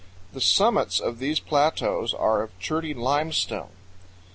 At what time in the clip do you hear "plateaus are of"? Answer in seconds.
1.39-2.57